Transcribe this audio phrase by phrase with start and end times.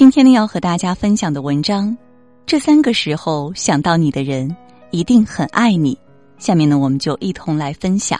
[0.00, 1.94] 今天呢，要和大家分享的文章，
[2.46, 4.56] 这三个时候想到你的人
[4.92, 5.94] 一定很爱你。
[6.38, 8.18] 下面呢，我们就一同来分享。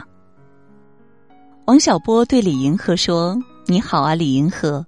[1.65, 3.35] 王小波对李银河说
[3.65, 4.85] ：“你好啊，李银河，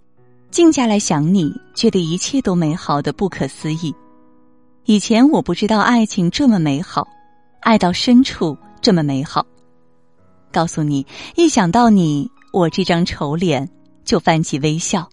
[0.51, 3.95] 静下来想你，觉得一切都美好的不可思议。
[4.85, 7.09] 以前我不知道爱情这么美好，
[7.63, 9.47] 爱到深处这么美好。
[10.53, 13.67] 告诉你，一想到你，我这张丑脸
[14.05, 15.09] 就泛起微笑。”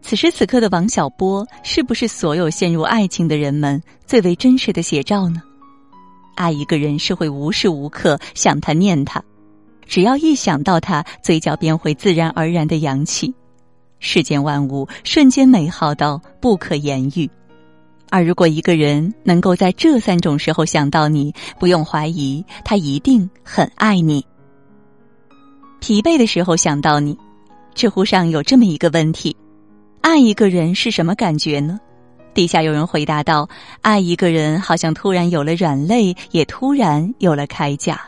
[0.00, 5.42] 此时此刻的王小波，是不是所有陷入爱情的人们最为真实的写照呢？
[6.34, 9.22] 爱一个人是会无时无刻想他念他，
[9.86, 13.34] 只要一想到他，嘴角便会自然而然的扬起，
[13.98, 17.28] 世间万物瞬间美好到不可言喻。
[18.08, 24.24] 而如果一个人能够在这三种时候想到你，不用怀疑，他一定很爱你。
[25.80, 27.18] 疲惫的时候想到你，
[27.74, 29.36] 知乎上有这么一个问题。
[30.00, 31.78] 爱一个人是什么感觉呢？
[32.34, 33.48] 底下有人回答道
[33.82, 38.00] ：“爱一个人，好像突然有了软肋，也突然有了铠甲。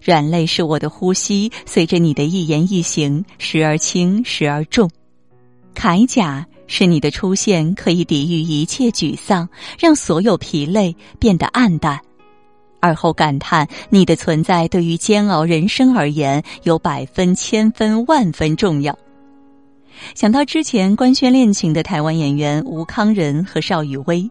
[0.00, 4.88] 软肋是我的呼吸，随着你的一言一行，时而轻，时而重；
[5.76, 9.48] 铠甲是你的出现，可以抵御一切沮丧，
[9.78, 12.00] 让所有疲累变得暗淡。
[12.80, 18.98] 而后感叹你的存在对于煎熬人生而言，有百分、千分、万分重要。”
[20.14, 24.28] 想到之前官宣恋情的台湾演员吴康仁和邵雨薇，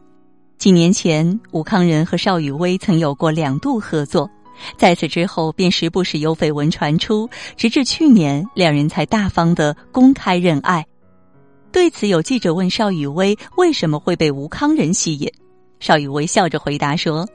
[0.58, 4.30] 几年前吴康仁和邵雨薇曾有过两度合作，
[4.78, 10.86] 在此之后便时不时有绯闻传出，直至去年两人才大方的公开认爱。
[11.72, 15.32] 对此，有记者问邵雨薇为什么会被吴康仁吸引，
[15.80, 17.26] 邵雨薇笑着回答说：“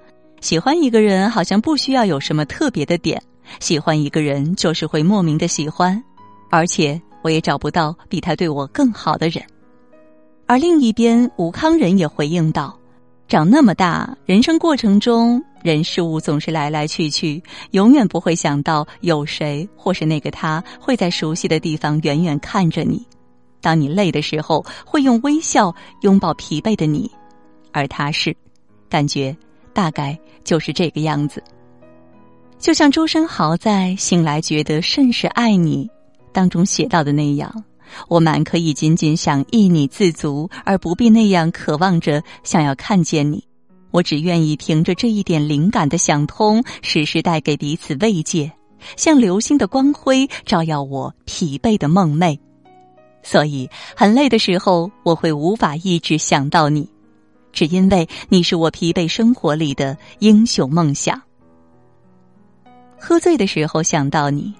[0.42, 3.20] 喜欢一个人好像不需要有什么特别的点，
[3.60, 6.00] 喜欢一个人就是会莫名的喜欢，
[6.50, 9.44] 而且。”我也找不到比他对我更好的人，
[10.46, 12.78] 而另一边，吴康仁也回应道
[13.26, 17.42] ：“长那么大，人生过程中人事物总是来来去去，
[17.72, 23.04] 永远不会想到有谁或是那个他会在熟悉的地方远远看着你。
[23.60, 27.10] 当你累的时候，会用微笑拥抱疲惫的你，
[27.72, 28.32] 而他是，
[28.88, 29.36] 感觉
[29.72, 31.42] 大概就是这个样子。
[32.56, 35.90] 就像周生豪在《醒来觉得甚是爱你》。
[36.36, 37.64] 当中写到的那样，
[38.08, 43.42] 我满可以仅仅想依你自足，而不必那样渴望着想要看见你。
[43.90, 48.52] 我只愿意凭着这一点灵感的想通，时时带给彼此慰藉，
[48.98, 52.38] 像流星的光辉照耀我疲惫的梦寐。
[53.22, 56.86] 所以很累的时候，我会无法抑制想到你，
[57.50, 61.18] 只因为你是我疲惫生活里的英雄梦想。
[62.98, 64.52] 喝醉的时候想到你。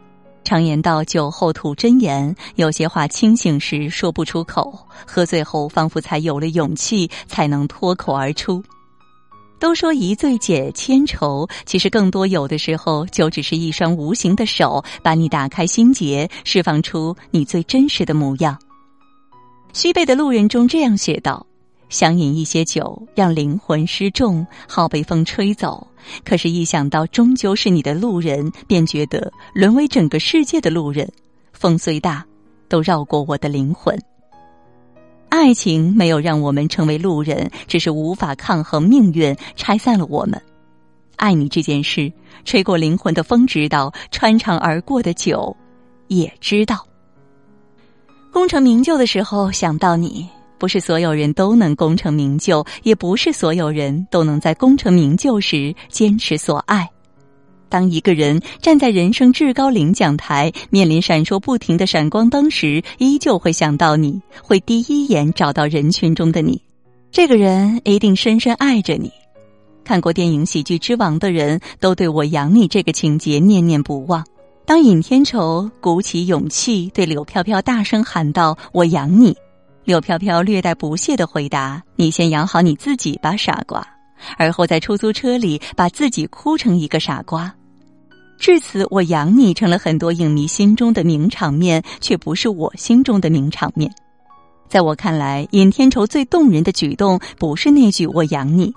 [0.47, 8.62] 常言道：“酒后吐真言。”有些话清醒时说不出口，喝醉后仿佛才有了勇气，才能脱口而出。
[9.59, 18.57] 都说一醉解千愁，其实更多有的时候就只是一双无形的手，把你打开心结，释放出你最真实的模样。
[19.73, 21.46] 西贝的路人中这样写道。
[21.88, 25.86] 想饮一些酒，让灵魂失重，好被风吹走。
[26.24, 31.10] 可是，一想到终究是你的路人，便觉得沦为整个世界的路人。
[31.52, 32.24] 风虽大，
[32.69, 33.97] 都绕过我的灵魂。
[35.28, 40.41] 爱情没有让我们成为路人，只是无法抗衡命运，拆散了我们。
[41.16, 42.12] 爱你这件事，
[42.44, 45.56] 吹过灵魂的风知道，穿肠而过的酒
[46.08, 46.86] 也知道。
[48.32, 50.28] 功成名就的时候，想到你。
[50.59, 56.89] 不是所有人都能功成名就，也不是所有人都能在功成名就时坚持所爱。
[57.69, 66.62] 当一个人站在人生至高领奖台，面临闪烁不停的闪光灯时，依旧会想到你，会第一眼找到人群中的你。
[67.11, 69.11] 这个人一定深深爱着你。
[69.84, 74.25] 看过电影《喜剧之王》的人都对我养你这个情节念念不忘。
[74.65, 79.36] 当尹天仇鼓起勇气对柳飘飘大声喊道：“我养你。”
[79.86, 83.86] 柳飘飘略带不屑的回答：“你先养好你自己吧，傻瓜。”
[84.36, 87.54] 而后在出租车里把自己哭成一个傻瓜。
[88.36, 93.88] 至此，我养你成了很多影迷心中的名场面，却不是我心中的名场面。
[94.68, 98.74] 在我看来，尹天仇最动人的举动不是那句“我养你”。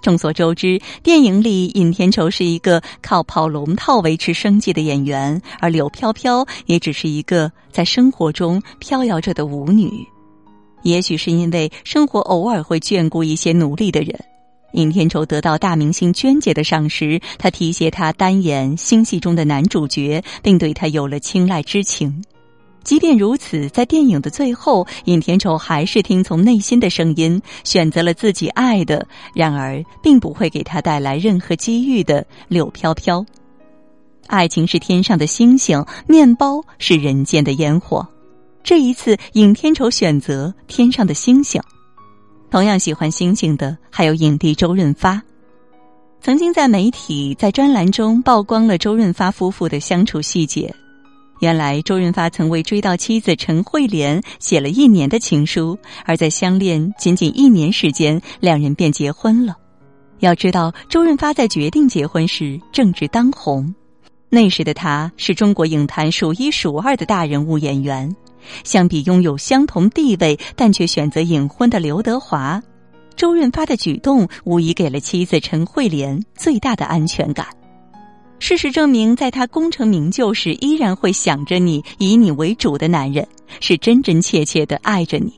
[0.00, 9.92] 众所周知，电影里尹天仇是一个靠跑龙套维持生计的演员，而柳飘飘也只是一个在生活中飘摇着的舞女。
[10.82, 14.18] 也许是因为生活偶尔会眷顾一些努力的人，
[14.72, 22.22] 尹天仇得到大明星娟姐的赏识，他提携他单演新戏中的男主角，并对他有了青睐之情。
[22.82, 33.24] 即便如此，在电影的最后，尹天仇还是听从内心的声音，选择了自己爱的，然而并不会给他带来任何机遇的柳飘飘。
[34.26, 38.04] 爱情是天上的星星，面包是人间的烟火。
[38.64, 41.60] 这一次，尹天仇选择天上的星星。
[42.50, 45.20] 同样喜欢星星的还有影帝周润发。
[46.20, 50.72] 曾经在媒体在专栏中曝光了周润发夫妇的相处细节。
[51.40, 59.56] 原来周润发曾为追悼妻子陈慧莲写了一年的情书，而在相恋仅仅一年时间，两人便结婚了。
[60.20, 63.74] 要知道，周润发在决定结婚时正值当红，
[64.28, 68.14] 那时的他是中国影坛数一数二的大人物演员。
[68.64, 72.62] 相比拥有相同地位但却选择隐婚的刘德华，
[73.16, 77.46] 周润发的举动无疑给了妻子陈慧莲最大的安全感。
[78.38, 83.24] 事实证明，在他功成名就时，依然会想着你，以你为主的男人，
[83.60, 85.32] 是真真切切的爱着你。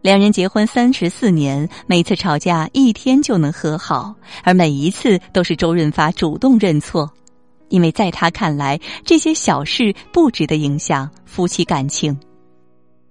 [0.00, 4.14] 两人结婚三十四年，每次吵架一天就能和好，
[4.44, 7.10] 而每一次都是周润发主动认错，
[7.74, 12.16] 因为在他看来，这些小事不值得影响夫妻感情。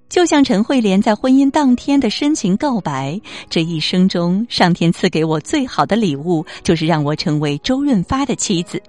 [0.08, 3.20] 就像陈慧莲在婚姻当天的深情告白
[3.52, 8.82] ：“这一生中，上天赐给我最好的礼物，就是让我成为周润发的妻子。”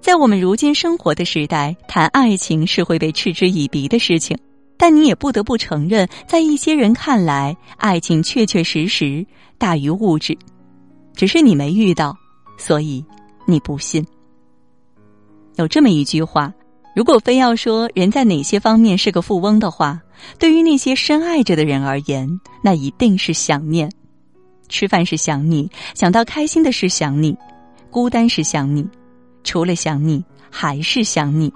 [0.00, 4.38] 在我们如今生活的时代，谈爱情是会被嗤之以鼻的事情。
[4.76, 9.26] 但你也不得不承认，在一些人看来，爱情确确实实
[9.58, 10.38] 大于物质。
[11.16, 12.16] 只是你没遇到，
[12.58, 13.04] 所以
[13.44, 14.06] 你不信。
[15.56, 16.52] 有这么一句话：
[16.94, 20.00] 如果非要说人在哪些方面是个富翁的话，
[20.38, 22.28] 对于那些深爱着的人而言，
[22.62, 23.90] 那一定是想念。
[24.68, 27.36] 吃饭是想你，想到开心的事想你，
[27.90, 28.86] 孤单时想你。
[29.44, 31.52] 除了想你，还是想你。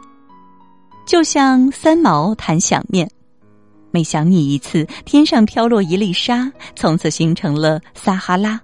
[1.07, 3.11] 就像三毛谈想念，
[3.91, 8.61] 每想你一次，天上飘落一粒沙，从此形成了撒哈拉。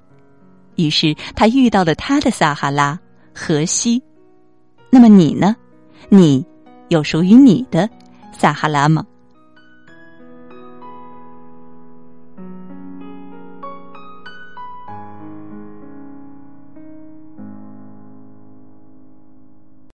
[0.77, 2.99] 于是他遇到了他的撒哈拉
[3.35, 4.01] 荷西。
[4.91, 5.57] 那么你呢？
[6.09, 6.45] 你
[6.89, 7.89] 有属于你的
[8.33, 9.05] 撒哈拉吗？